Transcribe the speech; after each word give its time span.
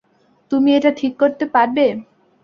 Toomaj 0.51 0.71
এটা 0.77 0.91
ঠিক 0.99 1.13
করতে 1.21 1.45
পারবে? 1.53 1.85